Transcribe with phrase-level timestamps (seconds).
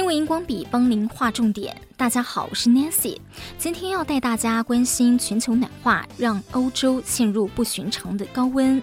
[0.00, 1.76] 新闻荧光笔帮您画重点。
[1.94, 3.18] 大家好，我是 Nancy，
[3.58, 8.82] 今天要带大家关心全球暖化让欧洲陷入不寻常的高温，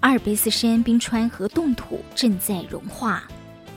[0.00, 3.24] 阿尔卑斯山冰川和冻土正在融化。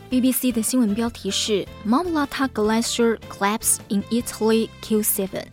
[0.10, 5.44] BBC 的新闻标题是 Marmolata Glacier Collapse in Italy Kills Seven。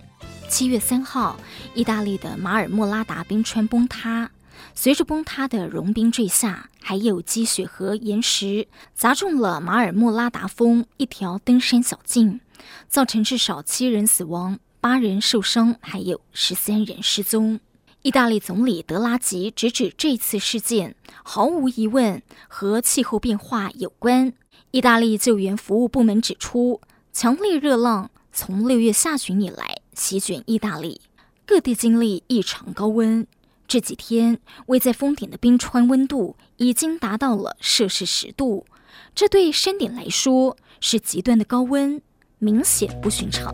[0.49, 1.37] 七月三号，
[1.75, 4.31] 意大利的马尔默拉达冰川崩塌。
[4.75, 12.41] 随着崩塌的融冰坠下，还有积雪和岩石砸中了马尔莫拉达峰一条登山小径，
[12.89, 17.61] 造成至少七人死亡、八人受伤，还有十三人失踪。
[18.03, 24.33] 意大利总理德拉吉直指这次事件毫无疑问和气候变化有关。
[24.71, 26.81] 意大利救援服务部门指出，
[27.13, 31.01] 强烈热浪从六月下旬以来席卷意大利，
[31.45, 33.27] 各地经历异常高温。
[33.69, 38.65] 这几天，位在峰顶的冰川温度已经达到了摄氏十度，
[39.13, 42.01] 这对山顶来说是极端的高温，
[42.39, 43.53] 明显不寻常。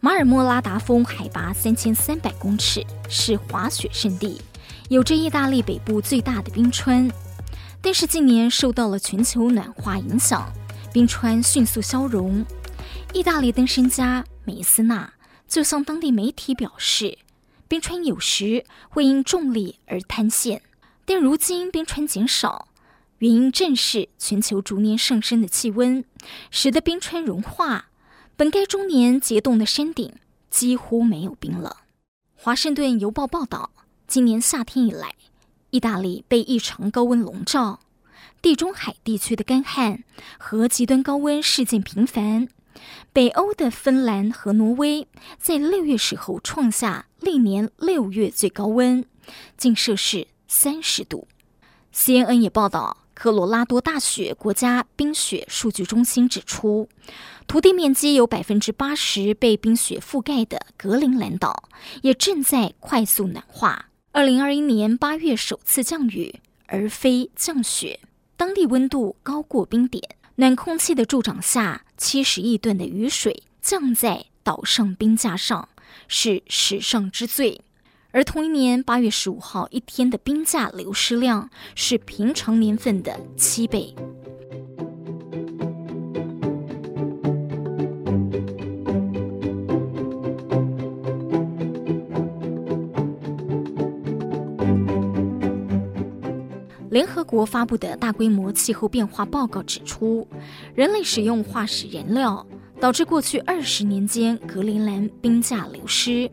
[0.00, 4.40] 马尔默拉达峰海拔三千三百公尺，是滑雪胜地。
[4.92, 7.10] 有着意大利北部最大的冰川，
[7.80, 10.52] 但是近年受到了全球暖化影响，
[10.92, 12.44] 冰川迅速消融。
[13.14, 15.10] 意大利登山家梅斯纳
[15.48, 17.16] 就向当地媒体表示，
[17.68, 20.60] 冰川有时会因重力而坍陷，
[21.06, 22.68] 但如今冰川减少，
[23.16, 26.04] 原因正是全球逐年上升的气温，
[26.50, 27.86] 使得冰川融化。
[28.36, 30.12] 本该终年结冻的山顶
[30.50, 31.78] 几乎没有冰了。
[32.34, 33.70] 华盛顿邮报报道。
[34.12, 35.14] 今年夏天以来，
[35.70, 37.80] 意大利被异常高温笼罩，
[38.42, 40.04] 地中海地区的干旱
[40.38, 42.46] 和极端高温事件频繁。
[43.14, 49.02] 北欧的芬兰和挪威在六月时候创下历年六月最高温，
[49.56, 51.26] 近摄氏三十度。
[51.94, 56.86] CNN 也报道，科罗拉多大学国家冰雪数据中心指出，
[57.46, 61.70] 土地面积有百分之八十被冰雪覆盖的格陵兰岛
[62.02, 63.86] 也正在快速暖化。
[64.14, 67.98] 二零二一年八月首次降雨，而非降雪，
[68.36, 70.02] 当地温度高过冰点。
[70.34, 75.66] 暖空气的助长下，七十亿吨的雨水降在岛上冰架上，
[76.08, 77.62] 是史上之最。
[78.10, 83.94] 而同一年八月十五号一天的冰架流失量是平常年份的七倍。
[96.92, 100.28] 联合国发布的大规模气候变化报告指出，
[100.74, 102.46] 人类使用化石燃料
[102.78, 106.30] 导致过去二十年间格陵兰冰架流失。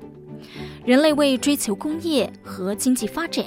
[0.84, 3.46] 人类为追求工业和经济发展，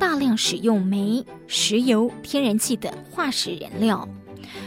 [0.00, 4.08] 大量使用煤、石油、天然气等化石燃料，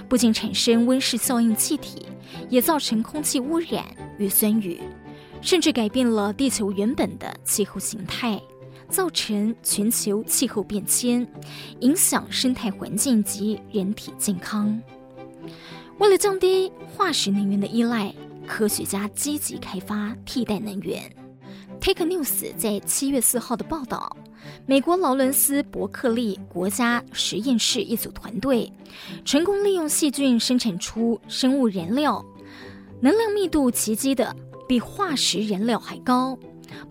[0.07, 2.05] 不仅产生温室效应气体，
[2.49, 3.83] 也造成空气污染
[4.17, 4.79] 与酸雨，
[5.41, 8.41] 甚至改变了地球原本的气候形态。
[8.95, 11.27] 造成全球气候变迁，
[11.81, 14.81] 影响生态环境及人体健康。
[15.99, 18.15] 为了降低化石能源的依赖，
[18.47, 21.13] 科学家积极开发替代能源。
[21.81, 24.15] Take News 在七月四号的报道，
[24.65, 28.71] 美国劳伦斯伯克利国家实验室一组团队
[29.25, 32.23] 成功利用细菌生产出生物燃料，
[33.01, 34.33] 能量密度奇迹的
[34.69, 36.39] 比化石燃料还高，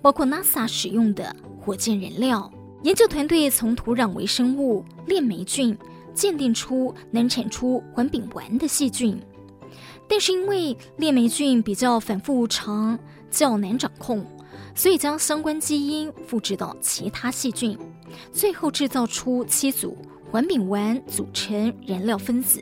[0.03, 1.35] 包括 NASA 使用的。
[1.65, 2.51] 火箭燃料。
[2.83, 5.77] 研究团队从土壤微生物链霉菌
[6.13, 9.19] 鉴定出能产出环丙烷的细菌，
[10.07, 12.99] 但是因为链霉菌比较反复无常，
[13.31, 14.23] 较难掌控，
[14.75, 17.79] 所以将相关基因复制到其他细菌，
[18.31, 19.97] 最后制造出七组
[20.31, 22.61] 环丙烷组成燃料分子，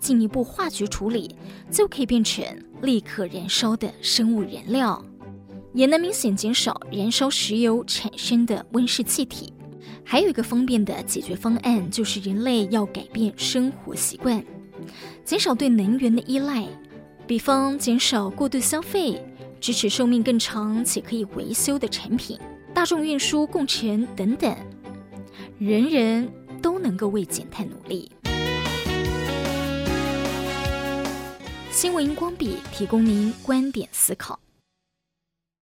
[0.00, 1.36] 进一步化学处理
[1.70, 2.44] 就可以变成
[2.82, 5.00] 立刻燃烧的生物燃料。
[5.74, 9.52] 也能明显减少燃烧石油产生的温室气体。
[10.04, 14.44] 还有一个方便的解决方案，就是人类要改变生活习惯，
[15.24, 16.66] 减少对能源的依赖，
[17.26, 19.22] 比方减少过度消费，
[19.60, 22.38] 支持寿命更长且可以维修的产品，
[22.74, 24.54] 大众运输、共乘等等，
[25.58, 26.28] 人人
[26.60, 28.10] 都能够为减碳努力。
[31.70, 34.38] 新闻荧光笔提供您观点思考。